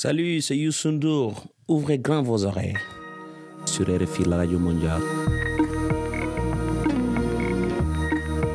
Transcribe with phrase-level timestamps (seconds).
[0.00, 1.42] Salut, c'est Youssou N'Dour.
[1.66, 2.76] Ouvrez grand vos oreilles.
[3.64, 5.02] Sur RFI, radio mondiale.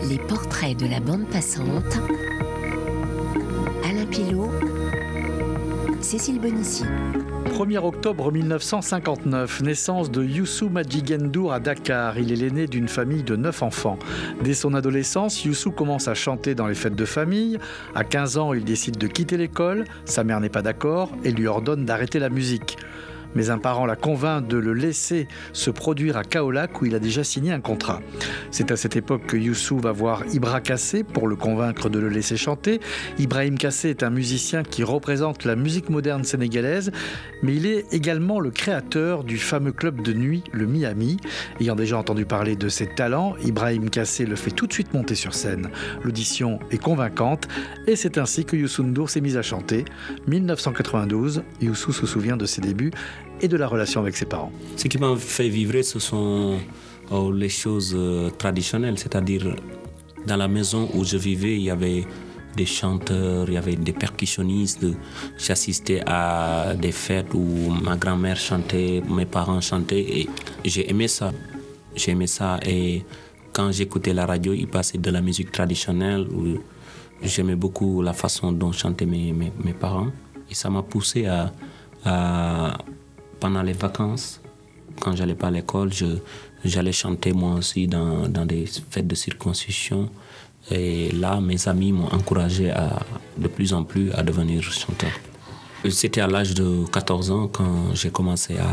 [0.07, 1.99] Les portraits de la bande passante.
[3.83, 4.51] Alain Pilot.
[5.99, 6.85] Cécile Bonissi.
[7.53, 12.17] 1er octobre 1959, naissance de Youssou Madjigendour à Dakar.
[12.17, 13.99] Il est l'aîné d'une famille de 9 enfants.
[14.43, 17.59] Dès son adolescence, Youssou commence à chanter dans les fêtes de famille.
[17.93, 19.85] À 15 ans, il décide de quitter l'école.
[20.05, 22.75] Sa mère n'est pas d'accord et lui ordonne d'arrêter la musique
[23.35, 26.99] mais un parent la convainc de le laisser se produire à Kaolac où il a
[26.99, 28.01] déjà signé un contrat.
[28.51, 32.09] C'est à cette époque que Youssou va voir Ibra Kassé pour le convaincre de le
[32.09, 32.79] laisser chanter.
[33.19, 36.91] Ibrahim Kassé est un musicien qui représente la musique moderne sénégalaise,
[37.41, 41.17] mais il est également le créateur du fameux club de nuit, le Miami.
[41.59, 45.15] Ayant déjà entendu parler de ses talents, Ibrahim Kassé le fait tout de suite monter
[45.15, 45.69] sur scène.
[46.03, 47.47] L'audition est convaincante
[47.87, 49.85] et c'est ainsi que Youssou N'Dour s'est mis à chanter.
[50.27, 52.91] 1992, Youssou se souvient de ses débuts
[53.41, 54.51] et de la relation avec ses parents.
[54.75, 56.57] Ce qui m'a fait vivre, ce sont
[57.11, 59.55] oh, les choses euh, traditionnelles, c'est-à-dire
[60.25, 62.05] dans la maison où je vivais, il y avait
[62.55, 64.85] des chanteurs, il y avait des percussionnistes.
[65.37, 70.29] J'assistais à des fêtes où ma grand-mère chantait, mes parents chantaient et
[70.63, 71.31] j'ai aimé ça.
[71.95, 73.03] J'ai aimé ça et
[73.51, 76.27] quand j'écoutais la radio, il passait de la musique traditionnelle.
[77.21, 80.07] J'aimais beaucoup la façon dont chantaient mes, parents
[80.49, 81.51] et ça m'a poussé à
[83.43, 84.39] pendant les vacances,
[85.01, 85.89] quand j'allais pas à l'école,
[86.63, 90.09] j'allais chanter moi aussi dans, dans, des fêtes de circoncision.
[90.71, 93.01] Et là, mes amis m'ont encouragé à,
[93.37, 95.11] de plus en plus à devenir chanteur.
[95.89, 98.69] C'était à l'âge de 14 ans quand j'ai commencé à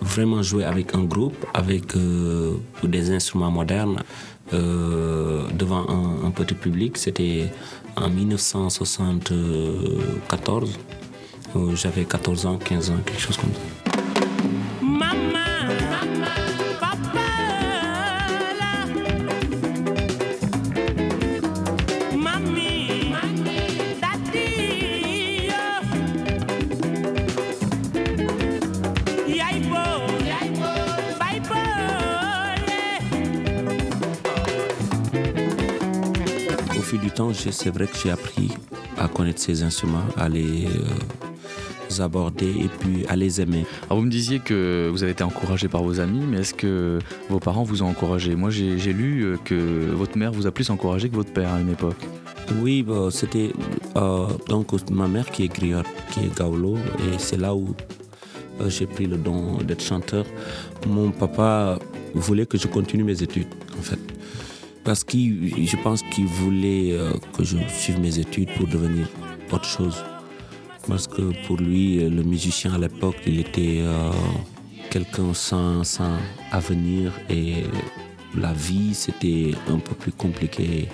[0.00, 2.52] vraiment jouer avec un groupe, avec euh,
[2.84, 4.04] des instruments modernes,
[4.52, 6.96] euh, devant un, un, petit public.
[6.96, 7.50] C'était
[7.96, 10.78] en 1974.
[11.74, 13.85] J'avais 14 ans, 15 ans, quelque chose comme ça.
[37.50, 38.50] C'est vrai que j'ai appris
[38.98, 43.64] à connaître ces instruments, à les euh, aborder et puis à les aimer.
[43.86, 46.98] Alors vous me disiez que vous avez été encouragé par vos amis, mais est-ce que
[47.30, 48.34] vos parents vous ont encouragé?
[48.34, 51.60] Moi j'ai lu euh, que votre mère vous a plus encouragé que votre père à
[51.60, 52.02] une époque.
[52.60, 53.52] Oui, bah, c'était
[53.96, 57.74] euh, donc ma mère qui est griotte, qui est gaolo, et c'est là où
[58.68, 60.24] j'ai pris le don d'être chanteur.
[60.86, 61.78] Mon papa
[62.14, 63.48] voulait que je continue mes études,
[64.86, 69.08] parce que je pense qu'il voulait euh, que je suive mes études pour devenir
[69.50, 69.96] autre chose.
[70.86, 74.12] Parce que pour lui, le musicien à l'époque, il était euh,
[74.88, 76.16] quelqu'un sans, sans,
[76.52, 77.64] avenir et
[78.36, 80.88] la vie, c'était un peu plus compliqué.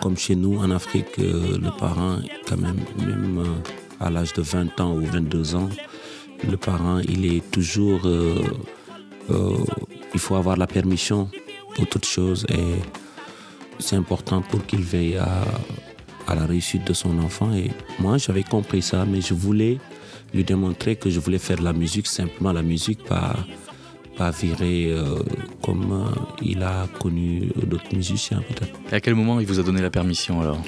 [0.00, 2.16] Comme chez nous en Afrique, euh, le parent,
[2.48, 3.44] quand même, même
[4.00, 5.68] à l'âge de 20 ans ou 22 ans,
[6.48, 8.00] le parent, il est toujours...
[9.28, 11.28] il faut avoir la permission
[11.74, 12.80] pour toute chose et
[13.78, 15.44] c'est important pour qu'il veille à,
[16.26, 17.52] à, la réussite de son enfant.
[17.54, 19.78] Et moi, j'avais compris ça, mais je voulais
[20.34, 23.36] lui démontrer que je voulais faire la musique, simplement la musique, pas,
[24.16, 25.18] pas virer euh,
[25.62, 28.78] comme euh, il a connu d'autres musiciens peut-être.
[28.90, 30.60] Et à quel moment il vous a donné la permission alors?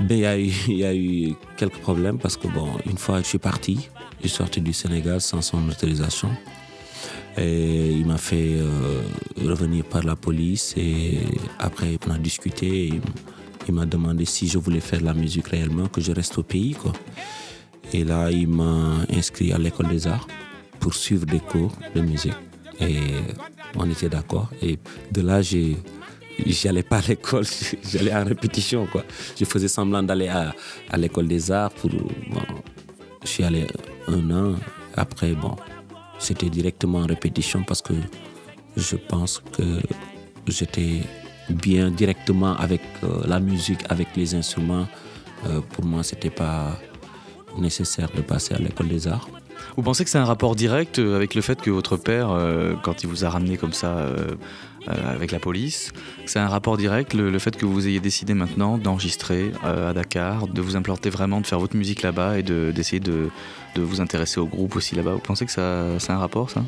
[0.00, 2.96] Ben, il, y a eu, il y a eu quelques problèmes parce que, bon, une
[2.96, 3.88] fois je suis parti,
[4.22, 6.30] je suis sorti du Sénégal sans son autorisation.
[7.38, 9.02] Il m'a fait euh,
[9.46, 11.18] revenir par la police et
[11.58, 12.90] après on a discuté.
[13.68, 16.74] Il, m'a demandé si je voulais faire la musique réellement, que je reste au pays.
[16.74, 16.92] Quoi.
[17.92, 20.26] Et là, il m'a inscrit à l'école des arts
[20.80, 22.34] pour suivre des cours de musique.
[22.80, 22.98] Et
[23.76, 24.50] on était d'accord.
[24.60, 24.78] Et
[25.12, 25.76] de là, j'ai
[26.46, 27.44] j'allais pas à l'école,
[27.84, 29.04] j'allais en répétition quoi.
[29.38, 30.54] Je faisais semblant d'aller à,
[30.96, 31.90] l'école des arts pour
[33.22, 33.66] je suis allé
[34.08, 34.54] un an
[34.96, 35.56] après bon,
[36.20, 37.94] c'était directement en répétition parce que
[38.76, 39.80] je pense que
[40.46, 41.00] j'étais
[41.48, 44.86] bien directement avec euh, la musique, avec les instruments.
[45.46, 46.78] Euh, pour moi, c'était pas
[47.58, 49.28] nécessaire de passer à l'école des arts.
[49.76, 52.74] Vous pensez que c'est un rapport direct euh, avec le fait que votre père, euh,
[52.82, 54.34] quand il vous a ramené comme ça euh,
[54.86, 55.92] avec la police,
[56.26, 60.60] c'est un rapport direct le, fait que vous ayez décidé maintenant d'enregistrer à Dakar, de
[60.60, 63.28] vous implanter vraiment, de faire votre musique là-bas et d'essayer de,
[63.74, 65.12] de, vous intéresser au groupe aussi là-bas?
[65.12, 66.62] Vous pensez que c'est un rapport ça?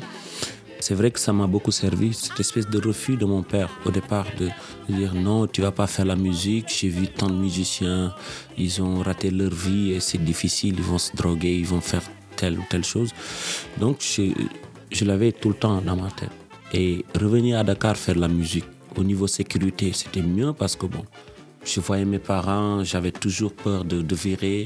[0.85, 3.89] C'est vrai que ça m'a beaucoup servi, cette espèce de refus de mon père au
[3.89, 4.49] départ de
[4.89, 6.65] dire non, tu vas pas faire la musique.
[6.77, 8.13] J'ai vu tant de musiciens,
[8.57, 12.03] ils ont raté leur vie et c'est difficile, ils vont se droguer, ils vont faire
[12.43, 13.11] telle ou telle chose.
[13.81, 13.95] Donc,
[14.97, 16.35] je, l'avais tout le temps dans ma tête.
[16.79, 18.69] Et revenir à Dakar faire la musique,
[18.99, 21.03] au niveau sécurité, c'était mieux parce que bon,
[21.71, 24.61] je voyais mes parents, j'avais toujours peur de, virer.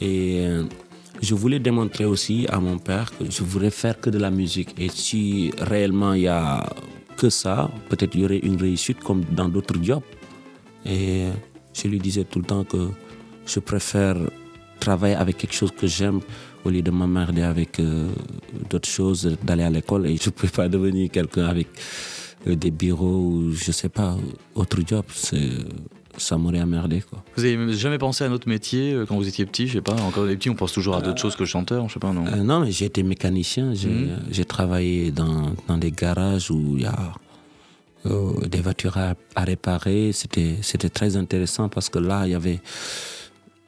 [0.00, 0.64] Et euh,
[1.20, 4.70] je voulais démontrer aussi à mon père que je voulais faire que de la musique.
[4.78, 6.44] Et si réellement il y a
[7.20, 10.06] que ça, peut-être il y aurait une réussite comme dans d'autres jobs.
[10.86, 11.26] Et
[11.78, 12.82] je lui disais tout le temps que
[13.52, 14.16] je préfère
[14.82, 16.20] travailler avec quelque chose que j'aime
[16.64, 18.08] au lieu de m'emmerder avec euh,
[18.68, 20.06] d'autres choses, d'aller à l'école.
[20.06, 21.68] Et je ne peux pas devenir quelqu'un avec
[22.46, 24.16] euh, des bureaux ou je sais pas,
[24.54, 25.04] autre job.
[26.18, 27.00] Ça m'aurait emmerdé.
[27.00, 27.24] Quoi.
[27.36, 29.66] Vous avez jamais pensé à un autre métier euh, quand vous étiez petit?
[29.68, 31.94] Je sais pas, encore des petits, on pense toujours à d'autres choses que chanteur, je
[31.94, 32.24] sais pas, non?
[32.44, 33.72] Non, mais j'ai été mécanicien.
[34.30, 37.14] J'ai travaillé dans, dans, des garages où il y a
[38.48, 40.10] des voitures à, à réparer.
[40.12, 42.60] C'était très intéressant parce que là, il y avait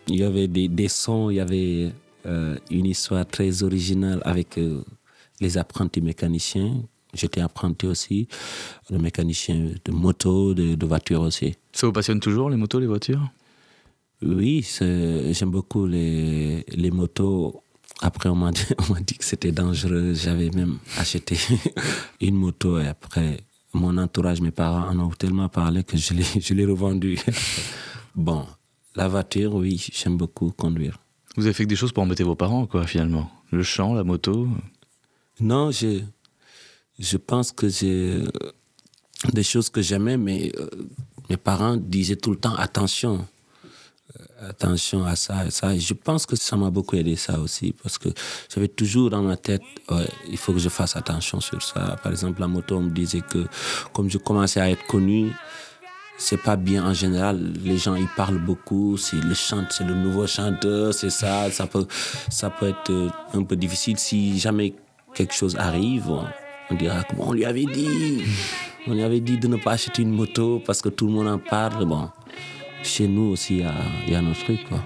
[0.08, 1.92] il y avait des, des sons, il y avait
[2.26, 4.82] euh, une histoire très originale avec euh,
[5.40, 6.82] les apprentis mécaniciens.
[7.12, 8.28] J'étais apprenti aussi,
[8.90, 11.54] le mécanicien de moto, de, de voiture aussi.
[11.72, 13.30] Ça vous passionne toujours, les motos, les voitures?
[14.22, 17.62] Oui, j'aime beaucoup les, les motos.
[18.00, 18.64] Après, on m'a dit,
[19.06, 20.14] dit, que c'était dangereux.
[20.14, 21.36] J'avais même acheté
[22.20, 23.38] une moto et après,
[23.72, 27.18] mon entourage, mes parents en ont tellement parlé que je l'ai revendue.
[28.14, 28.46] bon,
[28.94, 30.98] la voiture, oui, j'aime beaucoup conduire.
[31.36, 33.30] Vous avez fait que des choses pour embêter vos parents, quoi, finalement?
[33.50, 34.48] Le chant, la moto?
[35.40, 36.00] Non, je,
[36.98, 38.22] je pense que j'ai
[39.32, 40.68] des choses que j'aimais, mais euh,
[41.28, 43.26] mes parents disaient tout le temps attention.
[44.16, 45.74] Euh, attention à ça et ça.
[45.74, 48.10] Et je pense que ça m'a beaucoup aidé, ça aussi, parce que
[48.52, 51.96] j'avais toujours dans ma tête, ouais, il faut que je fasse attention sur ça.
[52.02, 53.46] Par exemple, la moto, on me disait que
[53.92, 55.32] comme je commençais à être connu,
[56.16, 57.52] c'est pas bien en général.
[57.64, 61.50] Les gens ils parlent beaucoup, c'est le c'est le nouveau chanteur, c'est ça.
[61.50, 61.86] Ça peut,
[62.30, 64.74] ça peut être euh, un peu difficile si jamais
[65.14, 66.10] quelque chose arrive.
[66.70, 68.22] On dira on lui avait dit,
[68.86, 71.28] on lui avait dit de ne pas acheter une moto parce que tout le monde
[71.28, 71.84] en parle.
[71.84, 72.08] Bon,
[72.82, 74.82] chez nous aussi il y y a nos trucs quoi.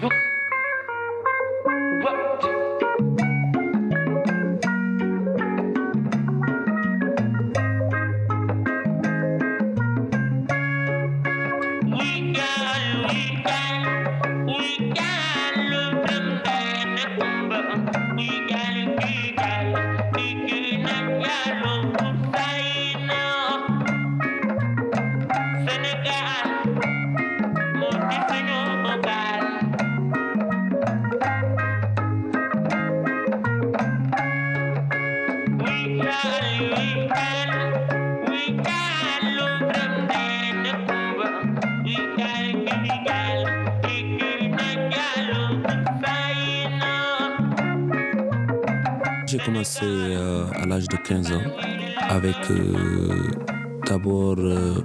[52.29, 53.31] Avec euh,
[53.87, 54.81] d'abord euh,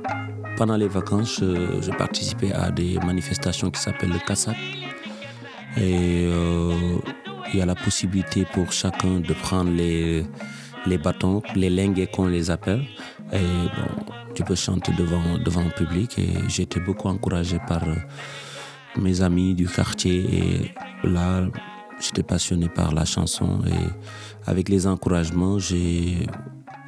[0.56, 4.56] pendant les vacances, je, je, participais à des manifestations qui s'appellent le CASAC.
[5.76, 6.28] Et
[7.52, 10.24] il y a la possibilité pour chacun de prendre les,
[10.86, 12.84] les bâtons, les lingues qu'on les appelle.
[13.32, 16.16] Et bon, tu peux chanter devant, devant le public.
[16.18, 17.82] Et j'ai été beaucoup encouragé par
[18.96, 20.72] mes amis du quartier.
[21.02, 21.44] Et là,
[22.00, 23.60] j'étais passionné par la chanson.
[23.66, 26.28] Et avec les encouragements, j'ai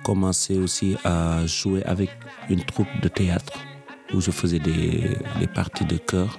[0.06, 2.10] commencé aussi à jouer avec
[2.48, 3.58] une troupe de théâtre
[4.14, 6.38] où je faisais des, des parties de chœur.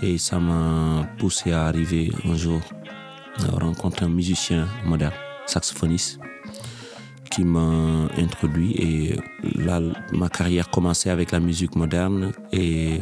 [0.00, 2.60] Et ça m'a poussé à arriver un jour
[3.48, 5.12] à rencontrer un musicien moderne,
[5.46, 6.20] saxophoniste,
[7.32, 8.72] qui m'a introduit.
[8.76, 9.16] Et
[9.56, 9.80] là,
[10.12, 13.00] ma carrière commençait avec la musique moderne et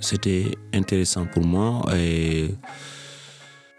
[0.00, 1.82] c'était intéressant pour moi.
[1.94, 2.54] Et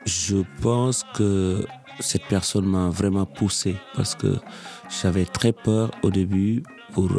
[0.06, 1.66] je pense que
[2.00, 4.38] cette personne m'a vraiment poussé parce que
[4.92, 7.10] j'avais très peur au début pour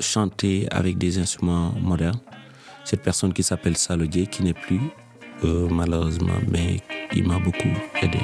[0.00, 2.20] chanter avec des instruments modernes.
[2.84, 4.80] Cette personne qui s'appelle Salodier, qui n'est plus
[5.44, 6.80] euh, malheureusement, mais
[7.14, 8.18] il m'a beaucoup aidé.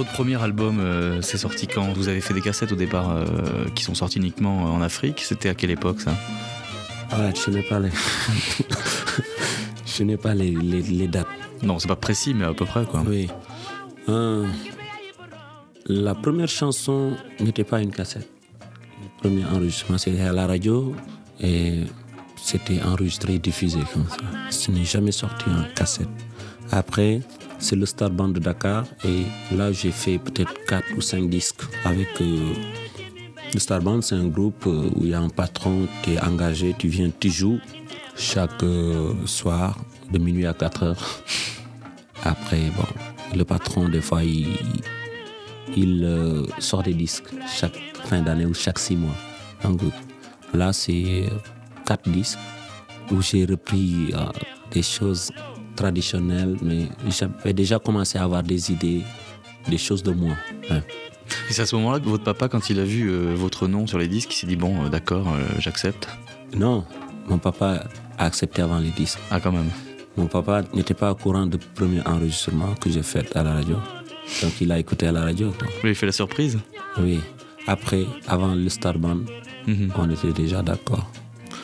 [0.00, 1.92] Votre premier album, euh, c'est sorti quand?
[1.92, 5.20] Vous avez fait des cassettes au départ euh, qui sont sorties uniquement en Afrique.
[5.20, 6.14] C'était à quelle époque ça?
[7.10, 7.90] Ah, Je n'ai pas les,
[9.84, 11.26] je n'ai pas les, les, dates.
[11.62, 13.02] Non, c'est pas précis, mais à peu près quoi.
[13.06, 13.28] Oui.
[15.86, 18.26] la première chanson n'était pas une cassette.
[19.02, 20.94] Le premier enregistrement, c'était à la radio
[21.40, 21.80] et
[22.42, 24.16] c'était enregistré et diffusé comme ça.
[24.48, 26.08] Ce n'est jamais sorti en cassette.
[26.72, 27.20] Après,
[27.60, 28.84] c'est le Star Band de Dakar.
[29.04, 29.24] Et
[29.54, 32.08] là, j'ai fait peut-être 4 ou 5 disques avec.
[32.20, 32.54] Euh,
[33.52, 36.20] le Star Band, c'est un groupe euh, où il y a un patron, tu es
[36.20, 37.58] engagé, tu viens, tu joues
[38.16, 39.76] chaque euh, soir
[40.10, 41.22] de minuit à 4 heures.
[42.22, 44.46] Après, bon, le patron, des fois, il,
[46.58, 49.16] sort des disques chaque fin d'année ou chaque 6 mois.
[49.64, 49.80] Donc
[50.54, 51.24] là, c'est
[51.86, 52.38] 4 disques
[53.10, 54.12] où j'ai repris
[54.70, 55.32] des choses
[55.80, 59.02] traditionnel, mais j'avais déjà commencé à avoir des idées,
[59.68, 60.34] des choses de moi.
[61.48, 63.86] Et c'est à ce moment-là que votre papa, quand il a vu euh, votre nom
[63.86, 66.06] sur les disques, il s'est dit bon, euh, d'accord, euh, j'accepte
[66.54, 66.84] Non,
[67.28, 67.84] mon papa
[68.18, 69.18] a accepté avant les disques.
[69.30, 69.70] Ah, quand même
[70.18, 73.76] Mon papa n'était pas au courant du premier enregistrement que j'ai fait à la radio.
[74.42, 75.52] Donc il a écouté à la radio.
[75.82, 76.58] il fait la surprise?
[76.98, 77.20] Oui.
[77.66, 79.20] Après, avant le Star Band,
[79.66, 79.92] mhm.
[79.96, 81.10] on était déjà d'accord.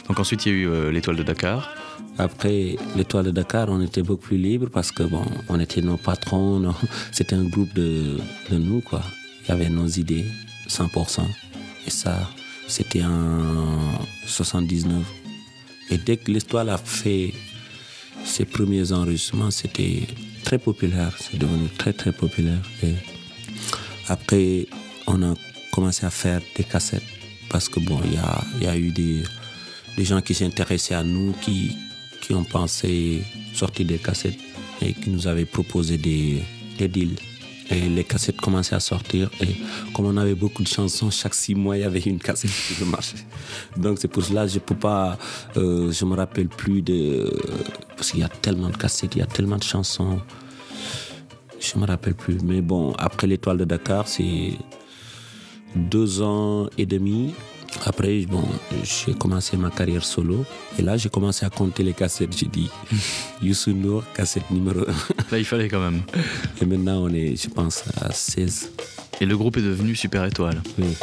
[0.08, 1.75] Donc ensuite, il y a eu l'étoile de Dakar.
[2.18, 5.99] Après l'étoile de Dakar, on était beaucoup plus libre parce que bon, on était nos
[5.99, 6.75] patrons,
[7.12, 8.18] c'était un groupe de,
[8.50, 9.02] nous quoi.
[9.44, 10.25] Il y avait nos idées,
[10.68, 11.20] 100%.
[11.87, 12.28] Et ça,
[12.66, 13.78] c'était en
[14.26, 15.04] 79.
[15.90, 17.32] Et dès que l'étoile a fait
[18.25, 20.02] ses premiers enregistrements, c'était
[20.42, 21.14] très populaire.
[21.20, 22.62] C'est devenu très très populaire.
[22.82, 22.94] Et
[24.08, 24.66] après,
[25.06, 25.35] on a
[25.70, 27.02] commencé à faire des cassettes
[27.50, 29.23] parce que bon, il y a, y a eu des,
[29.96, 31.76] des gens qui s'intéressaient à nous, qui,
[32.26, 34.38] qui ont pensé sortir des cassettes
[34.83, 36.42] et qui nous avaient proposé des,
[36.78, 37.16] deals.
[37.71, 39.30] Et les cassettes commençaient à sortir.
[39.40, 39.56] Et
[39.95, 42.85] comme on avait beaucoup de chansons, chaque six mois, il y avait une cassette qui
[42.90, 43.25] marchait.
[43.76, 45.18] Donc c'est pour cela que je peux pas.
[45.56, 47.33] Euh, je me rappelle plus de.
[47.97, 50.21] Parce qu'il y a tellement de cassettes, il y a tellement de chansons.
[51.61, 52.38] Je me rappelle plus.
[52.42, 54.52] Mais bon, après l'étoile de Dakar, c'est
[55.75, 57.35] deux ans et demi
[57.85, 58.42] après, bon,
[58.83, 60.45] j'ai commencé ma carrière solo.
[60.78, 62.37] Et là, j'ai commencé à compter les cassettes.
[62.37, 62.71] J'ai dit,
[63.42, 64.85] Youssou Nour, cassette numéro 1.
[65.33, 66.02] Là, il fallait quand même.
[66.61, 68.73] Et maintenant, on est, je pense, à 16.
[69.21, 70.62] Et le groupe est devenu Super Étoile.
[70.78, 70.97] Oui.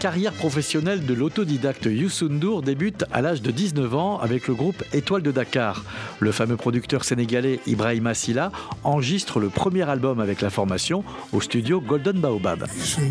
[0.00, 2.30] Carrière professionnelle de l'autodidacte Youssou
[2.62, 5.84] débute à l'âge de 19 ans avec le groupe Étoile de Dakar.
[6.20, 8.50] Le fameux producteur sénégalais Ibrahim Silla
[8.82, 11.04] enregistre le premier album avec la formation
[11.34, 12.66] au studio Golden Baobab.
[12.78, 13.02] Youssou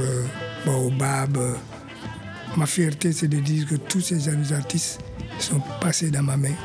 [0.00, 0.24] euh,
[0.66, 1.54] Baobab, euh,
[2.56, 5.00] ma fierté c'est de dire que tous ces jeunes artistes
[5.38, 6.56] sont passés dans ma main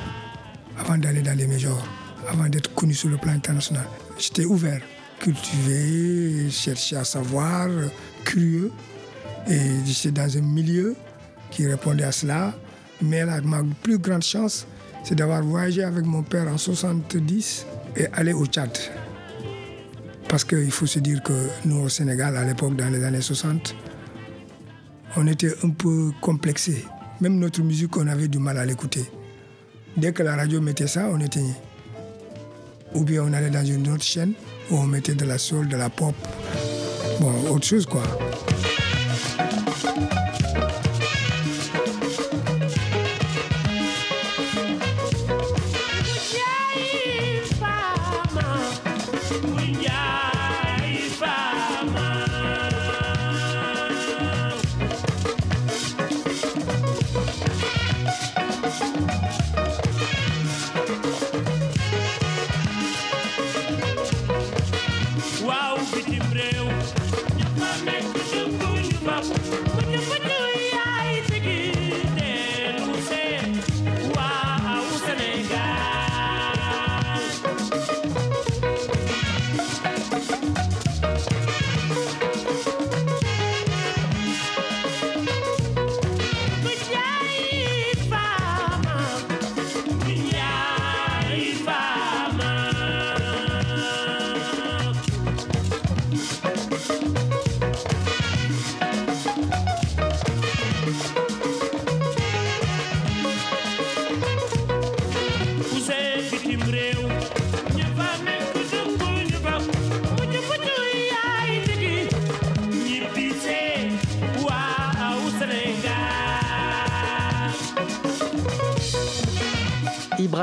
[0.80, 1.88] avant d'aller dans les majors,
[2.28, 3.86] avant d'être connus sur le plan international.
[4.18, 4.82] J'étais ouvert,
[5.20, 7.70] cultivé, cherché à savoir,
[8.26, 8.72] curieux.
[9.50, 10.96] Et j'étais dans un milieu
[11.52, 12.54] qui répondait à cela.
[13.02, 14.68] Mais ma plus grande chance,
[15.04, 18.76] c'est d'avoir voyagé avec mon père en 70 et aller au Tchad.
[20.28, 21.34] Parce qu'il faut se dire que
[21.66, 23.76] nous, au Sénégal, à l'époque, dans les années 60,
[25.16, 26.86] on était un peu complexés.
[27.22, 29.06] Même notre musique, on avait du mal à l'écouter.
[29.96, 31.56] Dès que la radio mettait ça, on éteignait.
[32.94, 34.34] Ou bien on allait dans une autre chaîne
[34.70, 36.16] où on mettait de la soul, de la pop.
[37.20, 38.04] Bon, autre chose quoi.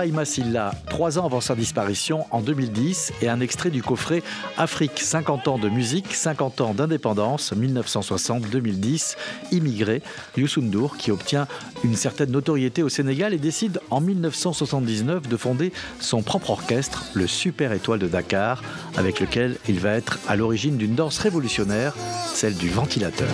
[0.04, 4.23] Ibrahima Silla, trois ans avant sa disparition en 2010, et un extrait du coffret
[4.58, 9.16] Afrique 50 ans de musique, 50 ans d'indépendance, 1960-2010,
[9.50, 10.02] immigré,
[10.37, 11.46] Youssou N'Dour, qui obtient
[11.84, 17.26] une certaine notoriété au Sénégal et décide en 1979 de fonder son propre orchestre, le
[17.26, 18.62] Super Étoile de Dakar,
[18.99, 21.94] avec lequel il va être à l'origine d'une danse révolutionnaire,
[22.34, 23.30] celle du ventilateur.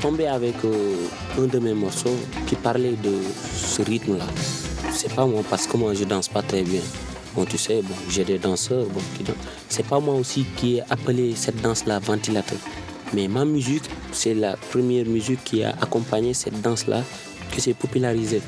[0.00, 0.94] Tombait avec euh,
[1.38, 2.16] un de mes morceaux
[2.46, 3.14] qui parlait de
[3.54, 4.26] ce rythme-là.
[4.92, 6.80] C'est pas moi, parce que moi je danse pas très bien.
[7.34, 9.24] Bon, tu sais, bon, j'ai des danseurs bon, qui.
[9.68, 12.58] C'est pas moi aussi qui ai appelé cette danse-là ventilateur.
[13.12, 17.02] Mais ma musique, c'est la première musique qui a accompagné cette danse-là,
[17.52, 18.42] qui s'est popularisée.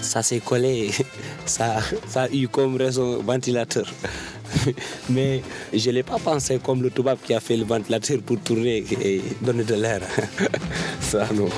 [0.00, 0.90] Ça s'est collé,
[1.46, 1.76] ça,
[2.06, 3.86] ça a eu comme raison ventilateur.
[5.10, 8.38] Mais je ne l'ai pas pensé comme le toubab qui a fait le ventilateur pour
[8.40, 10.00] tourner et donner de l'air.
[11.00, 11.48] Ça, non.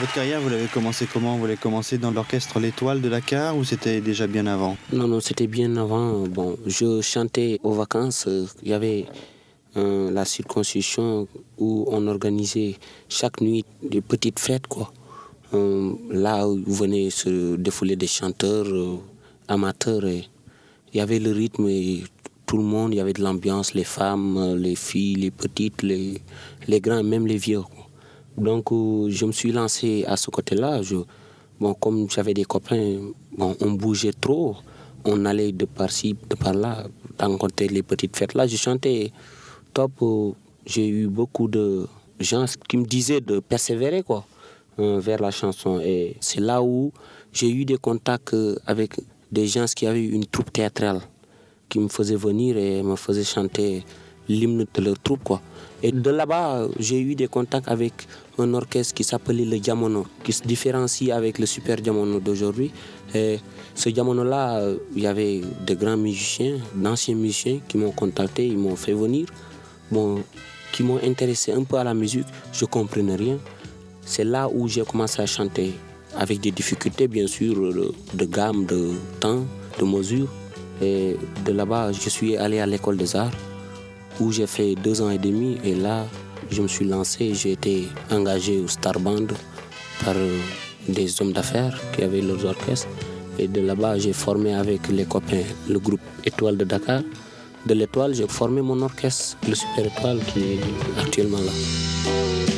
[0.00, 1.36] Votre carrière, vous l'avez commencé comment?
[1.36, 4.78] Vous l'avez commencé dans l'orchestre L'Étoile de Dakar ou c'était déjà bien avant?
[4.94, 6.26] Non, non, c'était bien avant.
[6.26, 8.26] Bon, je chantais aux vacances.
[8.62, 9.04] Il y avait
[9.76, 11.28] euh, la circoncision
[11.58, 12.76] où on organisait
[13.08, 14.92] chaque nuit des petites fêtes, quoi.
[15.54, 18.96] Euh, là où venaient se défouler des chanteurs euh,
[19.48, 20.04] amateurs.
[20.04, 20.28] Il
[20.94, 21.68] y avait le rythme
[22.46, 26.20] tout le monde, il y avait de l'ambiance, les femmes, les filles, les petites, les,
[26.66, 27.62] les grands, même les vieux.
[28.36, 30.80] Donc je me suis lancé à ce côté-là.
[31.60, 32.98] Bon, comme j'avais des copains,
[33.36, 34.56] bon, on bougeait trop.
[35.04, 36.86] On allait de par-ci, de par-là,
[37.20, 38.34] rencontrer les petites fêtes.
[38.34, 39.12] Là, je chantais
[39.72, 39.92] top.
[40.66, 41.86] J'ai eu beaucoup de
[42.18, 44.26] gens qui me disaient de persévérer quoi,
[44.78, 45.80] vers la chanson.
[45.80, 46.92] Et c'est là où
[47.32, 48.96] j'ai eu des contacts avec
[49.32, 51.00] des gens qui avaient une troupe théâtrale
[51.68, 53.84] qui me faisaient venir et me faisaient chanter
[54.28, 55.24] l'hymne de leur troupe.
[55.24, 55.40] Quoi.
[55.82, 57.92] Et de là-bas, j'ai eu des contacts avec
[58.38, 62.70] un orchestre qui s'appelait le Diamono, qui se différencie avec le Super Diamono d'aujourd'hui.
[63.14, 63.38] Et
[63.74, 68.76] ce Diamono-là, il y avait de grands musiciens, d'anciens musiciens qui m'ont contacté, ils m'ont
[68.76, 69.26] fait venir,
[69.90, 70.22] bon,
[70.72, 72.26] qui m'ont intéressé un peu à la musique.
[72.52, 73.38] Je ne comprenais rien.
[74.04, 75.72] C'est là où j'ai commencé à chanter,
[76.16, 77.54] avec des difficultés bien sûr,
[78.14, 79.44] de gamme, de temps,
[79.78, 80.28] de mesure.
[80.82, 83.32] Et de là-bas, je suis allé à l'école des arts
[84.18, 85.58] où j'ai fait deux ans et demi.
[85.64, 86.06] Et là,
[86.50, 89.26] je me suis lancé, j'ai été engagé au Star Band
[90.04, 90.14] par
[90.88, 92.88] des hommes d'affaires qui avaient leurs orchestres.
[93.38, 97.02] Et de là-bas, j'ai formé avec les copains le groupe Étoile de Dakar.
[97.66, 100.60] De l'Étoile, j'ai formé mon orchestre, le Super Étoile, qui est
[100.98, 102.49] actuellement là.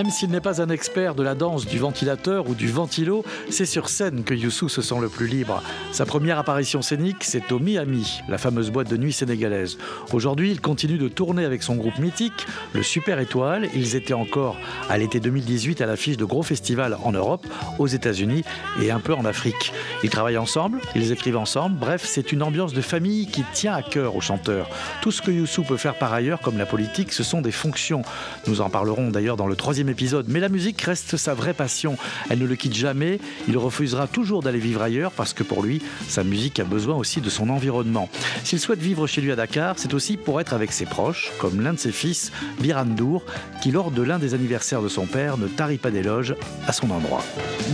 [0.00, 3.66] Même s'il n'est pas un expert de la danse du ventilateur ou du ventilo, c'est
[3.66, 5.62] sur scène que Youssou se sent le plus libre.
[5.92, 9.76] Sa première apparition scénique, c'est au Miami, la fameuse boîte de nuit sénégalaise.
[10.14, 13.68] Aujourd'hui, il continue de tourner avec son groupe mythique, le Super Étoile.
[13.74, 14.56] Ils étaient encore
[14.88, 17.46] à l'été 2018 à l'affiche de gros festivals en Europe,
[17.78, 18.42] aux États-Unis
[18.80, 19.74] et un peu en Afrique.
[20.02, 21.78] Ils travaillent ensemble, ils écrivent ensemble.
[21.78, 24.70] Bref, c'est une ambiance de famille qui tient à cœur aux chanteurs.
[25.02, 28.00] Tout ce que Youssou peut faire par ailleurs, comme la politique, ce sont des fonctions.
[28.46, 29.89] Nous en parlerons d'ailleurs dans le troisième
[30.28, 31.96] Mais la musique reste sa vraie passion.
[32.28, 33.18] Elle ne le quitte jamais.
[33.48, 37.20] Il refusera toujours d'aller vivre ailleurs parce que pour lui, sa musique a besoin aussi
[37.20, 38.08] de son environnement.
[38.44, 41.60] S'il souhaite vivre chez lui à Dakar, c'est aussi pour être avec ses proches, comme
[41.60, 43.24] l'un de ses fils, Birandour,
[43.62, 46.34] qui lors de l'un des anniversaires de son père ne tarit pas d'éloges
[46.66, 47.22] à son endroit.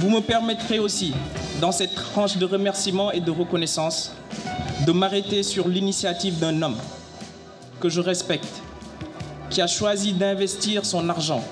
[0.00, 1.14] Vous me permettrez aussi,
[1.60, 4.14] dans cette tranche de remerciements et de reconnaissance,
[4.86, 6.76] de m'arrêter sur l'initiative d'un homme
[7.80, 8.62] que je respecte,
[9.50, 11.42] qui a choisi d'investir son argent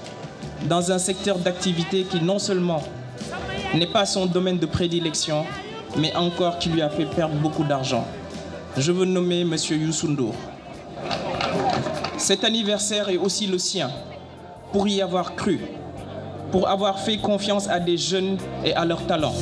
[0.65, 2.83] dans un secteur d'activité qui non seulement
[3.75, 5.45] n'est pas son domaine de prédilection,
[5.97, 8.07] mais encore qui lui a fait perdre beaucoup d'argent.
[8.77, 9.55] Je veux nommer M.
[9.71, 10.35] Youssoundour.
[12.17, 13.91] Cet anniversaire est aussi le sien,
[14.73, 15.61] pour y avoir cru,
[16.51, 19.35] pour avoir fait confiance à des jeunes et à leurs talents.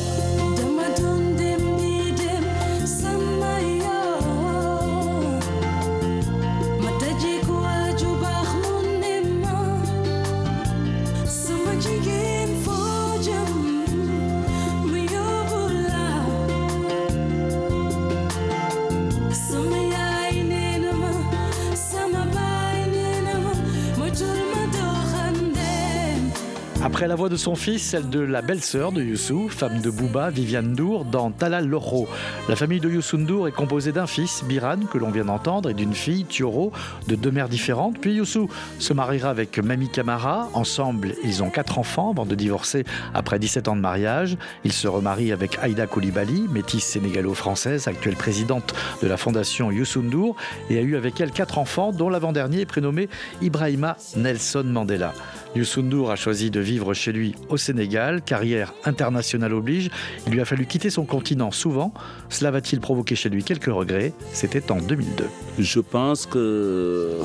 [27.08, 30.72] La voix de son fils, celle de la belle-sœur de Youssou, femme de Bouba, Viviane
[30.72, 32.08] Dour, dans Talal Loro.
[32.48, 35.74] La famille de Youssou Ndour est composée d'un fils, Biran, que l'on vient d'entendre, et
[35.74, 36.72] d'une fille, Tioro,
[37.08, 37.98] de deux mères différentes.
[37.98, 40.48] Puis Youssou se mariera avec Mami Kamara.
[40.54, 42.84] Ensemble, ils ont quatre enfants avant de divorcer
[43.14, 44.38] après 17 ans de mariage.
[44.64, 50.36] Il se remarie avec Aïda Koulibaly, métisse sénégalo-française, actuelle présidente de la fondation Youssou Ndour,
[50.70, 53.08] et a eu avec elle quatre enfants, dont l'avant-dernier est prénommé
[53.42, 55.12] Ibrahima Nelson Mandela.
[55.54, 59.90] Youssou Ndour a choisi de vivre chez lui au Sénégal, carrière internationale oblige.
[60.26, 61.92] Il lui a fallu quitter son continent souvent.
[62.28, 64.12] Cela va-t-il provoquer chez lui quelques regrets?
[64.32, 65.24] C'était en 2002.
[65.58, 67.18] Je pense que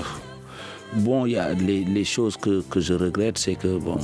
[0.93, 3.97] Bon, y a les, choses que, je regrette, c'est que bon,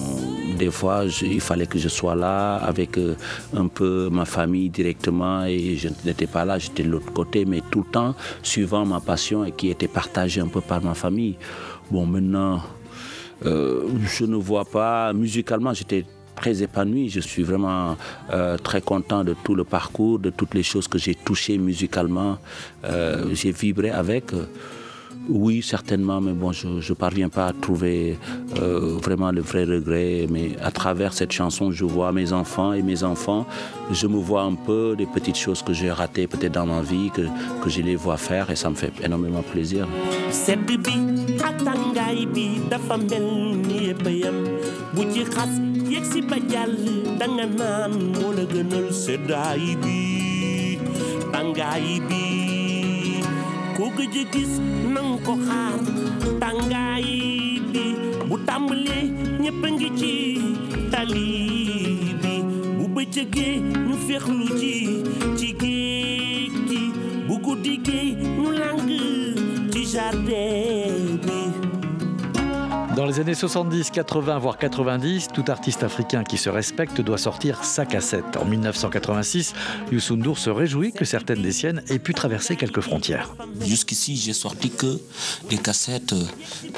[0.60, 3.16] des fois, il fallait que je sois là avec euh,
[3.56, 7.62] un peu ma famille directement et je n'étais pas là, j'étais de l'autre côté, mais
[7.72, 11.38] tout le temps suivant ma passion et qui était partagée un peu par ma famille.
[11.90, 12.62] Bon, maintenant,
[13.46, 17.10] euh, je ne vois pas, musicalement, j'étais très épanoui.
[17.10, 17.96] Je suis vraiment
[18.32, 22.38] euh, très content de tout le parcours, de toutes les choses que j'ai touchées musicalement.
[22.86, 24.32] Euh, j'ai vibré avec.
[25.30, 28.18] Oui, certainement, mais bon, je ne parviens pas à trouver
[28.62, 30.28] euh, vraiment le vrai regret.
[30.30, 33.46] Mais à travers cette chanson, je vois mes enfants et mes enfants.
[33.92, 37.10] Je me vois un peu des petites choses que j'ai ratées peut-être dans ma vie,
[37.14, 37.22] que,
[37.64, 39.88] que je les vois faire et ça me fait énormément plaisir.
[53.76, 54.54] Ku gëj a gis
[54.94, 55.34] nang ko
[57.74, 57.86] bi
[58.28, 59.06] bu tàmbalee
[59.42, 59.62] ñëpp
[60.00, 60.14] ci
[60.92, 61.28] tali
[62.22, 62.34] bi
[62.78, 63.54] bu bëccëgee
[63.88, 64.74] ñu féexlu ci
[65.40, 66.54] ci géej
[67.28, 67.36] bu
[68.38, 68.80] ñu lang
[69.72, 71.53] ci jardin
[72.96, 77.64] Dans les années 70, 80, voire 90, tout artiste africain qui se respecte doit sortir
[77.64, 78.38] sa cassette.
[78.38, 79.56] En 1986,
[79.92, 83.34] Youssou N'Dour se réjouit que certaines des siennes aient pu traverser quelques frontières.
[83.62, 85.00] Jusqu'ici, j'ai sorti que
[85.50, 86.14] des cassettes,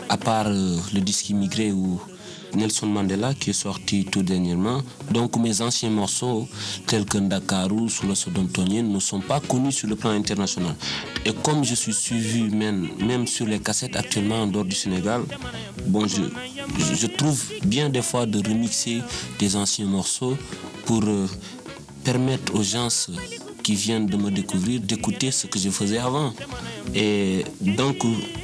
[0.08, 2.00] à part le disque immigré ou
[2.56, 4.82] Nelson Mandela qui est sorti tout dernièrement.
[5.12, 6.48] Donc mes anciens morceaux
[6.88, 10.76] tels que Ndakaru, sous le Sodontonien ne sont pas connus sur le plan international.
[11.26, 15.22] Et comme je suis suivi même, sur les cassettes actuellement en dehors du Sénégal,
[15.88, 19.02] je trouve bien des fois de remixer
[19.40, 20.38] des anciens morceaux
[20.86, 21.28] pour euh,
[22.04, 22.90] permettre aux gens
[23.66, 26.32] qui viennent de me découvrir d'écouter ce que je faisais avant.
[26.94, 27.96] Et donc,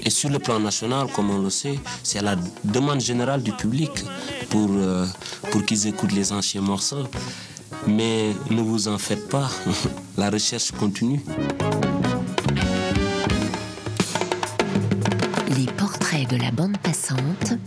[0.04, 3.92] et sur le plan national, comme on le sait, c'est la demande générale du public
[4.50, 5.06] pour, euh,
[5.52, 7.06] pour qu'ils écoutent les anciens morceaux.
[7.86, 9.48] Mais ne vous en faites pas,
[10.18, 11.22] la recherche continue.
[15.56, 17.60] Les portraits de la bande passante.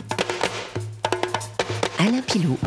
[2.00, 2.58] Alain Pilot.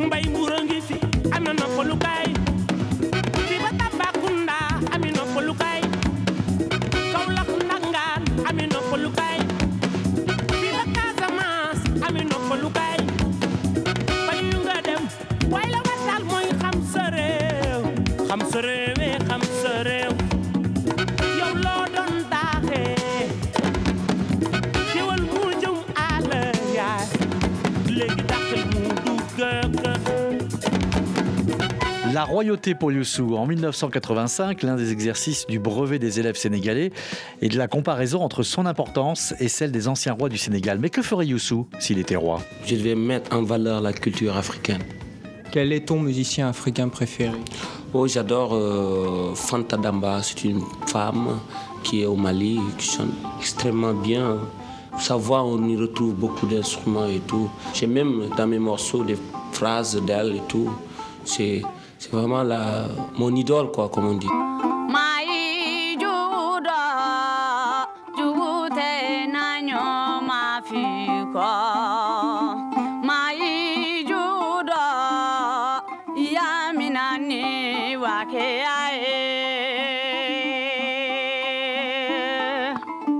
[0.00, 0.24] Mbay
[1.40, 2.25] na noppalukaay
[32.26, 33.36] royauté pour Youssou.
[33.36, 36.90] En 1985, l'un des exercices du brevet des élèves sénégalais
[37.40, 40.78] est de la comparaison entre son importance et celle des anciens rois du Sénégal.
[40.80, 42.40] Mais que ferait Youssou s'il était roi?
[42.64, 44.82] Je devais mettre en valeur la culture africaine.
[45.52, 47.36] Quel est ton musicien africain préféré?
[47.94, 50.20] Oh, j'adore euh, Fanta Damba.
[50.22, 51.38] C'est une femme
[51.84, 53.08] qui est au Mali, qui chante
[53.38, 54.38] extrêmement bien.
[54.98, 57.48] Sa voix, on y retrouve beaucoup d'instruments et tout.
[57.72, 59.16] J'ai même dans mes morceaux des
[59.52, 60.70] phrases d'elle et tout.
[61.24, 61.62] C'est
[61.98, 62.86] c'est vraiment la,
[63.18, 64.28] mon idole, quoi, comme on dit.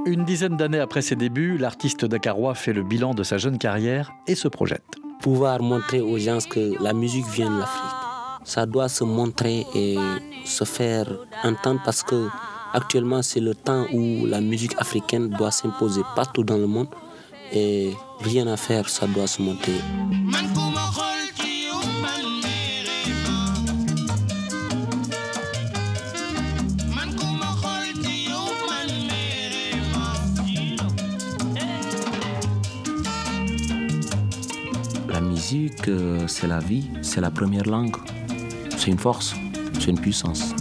[0.07, 4.13] Une dizaine d'années après ses débuts, l'artiste dakarois fait le bilan de sa jeune carrière
[4.27, 4.85] et se projette.
[5.21, 8.06] Pouvoir montrer aux gens que la musique vient de l'Afrique.
[8.47, 9.97] Ça doit se montrer et
[10.45, 11.09] se faire
[11.43, 12.29] entendre parce que
[12.73, 16.87] actuellement c'est le temps où la musique africaine doit s'imposer partout dans le monde
[17.53, 19.73] et rien à faire, ça doit se monter.
[35.09, 37.97] La musique, euh, c'est la vie, c'est la première langue.
[38.87, 39.35] C'est une force,
[39.81, 40.55] c'est une puissance.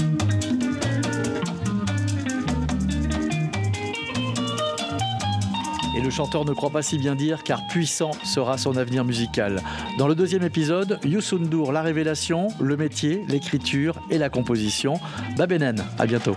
[5.95, 9.61] Et le chanteur ne croit pas si bien dire car puissant sera son avenir musical.
[9.99, 14.99] Dans le deuxième épisode, Youssou N'Dour, la révélation, le métier, l'écriture et la composition.
[15.38, 16.35] Babenen, à bientôt.